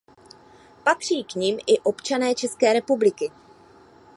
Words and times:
Patří 0.83 1.23
k 1.23 1.35
nim 1.35 1.59
i 1.67 1.79
občané 1.79 2.35
České 2.35 2.73
republiky. 2.73 3.31